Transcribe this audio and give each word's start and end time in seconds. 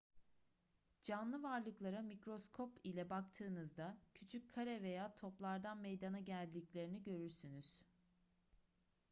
canlı 1.03 1.43
varlıklara 1.43 2.01
mikroskop 2.01 2.77
ile 2.83 3.09
baktığınızda 3.09 3.97
küçük 4.13 4.49
kare 4.53 4.81
veya 4.81 5.15
toplardan 5.15 5.77
meydana 5.77 6.19
geldiklerini 6.19 7.03
görürsünüz 7.03 7.75